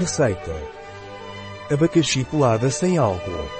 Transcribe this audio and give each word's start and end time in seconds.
Receita. 0.00 0.56
Abacaxi 1.70 2.24
colada 2.24 2.70
sem 2.70 2.96
álcool. 2.96 3.50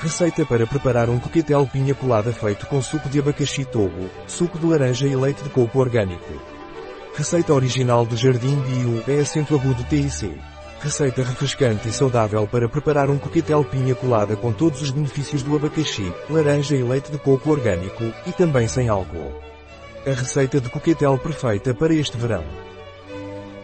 Receita 0.00 0.44
para 0.44 0.66
preparar 0.66 1.08
um 1.08 1.20
coquetel 1.20 1.64
pinha 1.72 1.94
colada 1.94 2.32
feito 2.32 2.66
com 2.66 2.82
suco 2.82 3.08
de 3.08 3.20
abacaxi 3.20 3.64
togo, 3.64 4.10
suco 4.26 4.58
de 4.58 4.66
laranja 4.66 5.06
e 5.06 5.14
leite 5.14 5.44
de 5.44 5.50
coco 5.50 5.78
orgânico. 5.78 6.34
Receita 7.14 7.54
original 7.54 8.04
do 8.04 8.16
Jardim 8.16 8.56
Bio, 8.56 9.04
é 9.06 9.20
acento 9.20 9.54
agudo 9.54 9.84
TIC. 9.84 10.36
Receita 10.80 11.22
refrescante 11.22 11.88
e 11.88 11.92
saudável 11.92 12.44
para 12.48 12.68
preparar 12.68 13.08
um 13.08 13.16
coquetel 13.16 13.64
pinha 13.64 13.94
colada 13.94 14.34
com 14.34 14.52
todos 14.52 14.82
os 14.82 14.90
benefícios 14.90 15.44
do 15.44 15.54
abacaxi, 15.54 16.12
laranja 16.28 16.74
e 16.74 16.82
leite 16.82 17.12
de 17.12 17.18
coco 17.18 17.52
orgânico, 17.52 18.02
e 18.26 18.32
também 18.32 18.66
sem 18.66 18.88
álcool. 18.88 19.32
A 20.04 20.10
receita 20.10 20.60
de 20.60 20.68
coquetel 20.68 21.16
perfeita 21.18 21.72
para 21.72 21.94
este 21.94 22.16
verão. 22.16 22.42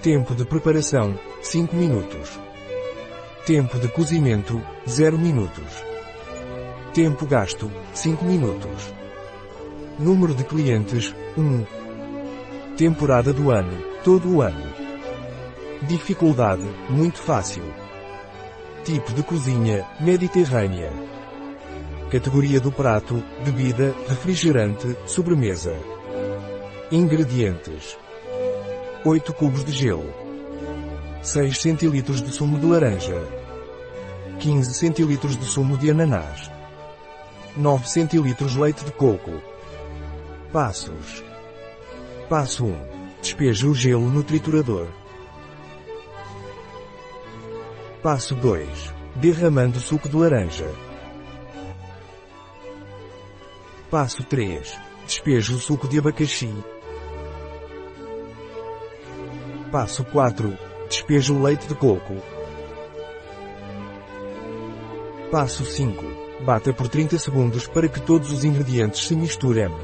Tempo 0.01 0.33
de 0.33 0.45
preparação, 0.45 1.19
5 1.43 1.75
minutos. 1.75 2.39
Tempo 3.45 3.77
de 3.81 3.89
cozimento, 3.89 4.63
0 4.87 5.19
minutos. 5.19 5.85
Tempo 6.95 7.27
gasto, 7.27 7.69
5 7.93 8.25
minutos. 8.25 8.95
Número 9.99 10.35
de 10.35 10.45
clientes, 10.45 11.13
1. 11.37 11.67
Temporada 12.77 13.33
do 13.33 13.51
ano, 13.51 13.77
todo 14.05 14.37
o 14.37 14.41
ano. 14.41 14.73
Dificuldade, 15.83 16.63
muito 16.89 17.19
fácil. 17.19 17.65
Tipo 18.85 19.13
de 19.13 19.25
cozinha, 19.25 19.85
mediterrânea. 19.99 20.93
Categoria 22.09 22.61
do 22.61 22.71
prato, 22.71 23.21
bebida, 23.45 23.93
refrigerante, 24.09 24.97
sobremesa. 25.07 25.75
Ingredientes. 26.93 27.99
8 29.05 29.35
cubos 29.35 29.65
de 29.65 29.73
gelo. 29.73 30.22
6 31.23 31.57
centilitros 31.63 32.21
de 32.21 32.33
sumo 32.33 32.59
de 32.59 32.67
laranja. 32.67 33.15
15 34.41 34.75
centilitros 34.75 35.37
de 35.37 35.45
sumo 35.45 35.77
de 35.77 35.93
ananás. 35.93 36.51
9 37.57 37.87
centilitros 37.87 38.57
leite 38.57 38.85
de 38.85 38.91
coco. 38.91 39.41
Passos. 40.53 41.23
Passo 42.29 42.65
1. 42.65 42.77
Despeje 43.21 43.67
o 43.69 43.73
gelo 43.73 44.11
no 44.11 44.25
triturador. 44.25 44.89
Passo 48.03 48.35
2. 48.35 48.93
Derramando 49.15 49.79
suco 49.79 50.09
de 50.09 50.17
laranja. 50.17 50.69
Passo 53.89 54.25
3. 54.25 54.77
Despeje 55.07 55.55
o 55.55 55.59
suco 55.61 55.87
de 55.87 56.01
abacaxi. 56.01 56.53
Passo 59.71 60.05
4. 60.07 60.72
Despeje 60.93 61.33
o 61.33 61.43
leite 61.43 61.67
de 61.67 61.75
coco. 61.75 62.19
Passo 65.31 65.65
5. 65.65 66.05
Bata 66.45 66.71
por 66.75 66.87
30 66.87 67.19
segundos 67.19 67.67
para 67.67 67.89
que 67.89 67.99
todos 67.99 68.31
os 68.31 68.45
ingredientes 68.45 69.07
se 69.07 69.17
misturem. 69.17 69.75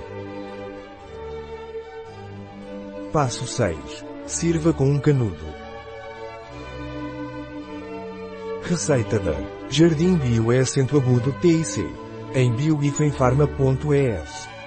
Passo 3.11 3.47
6. 3.47 4.05
Sirva 4.27 4.75
com 4.75 4.84
um 4.84 5.00
canudo. 5.00 5.47
Receita 8.65 9.19
da 9.19 9.34
Jardim 9.70 10.15
Bio 10.17 10.53
é 10.53 10.59
acento 10.59 10.98
agudo 10.98 11.34
TIC. 11.41 11.91
Em 12.34 12.53
bioifenfarma.es 12.53 14.58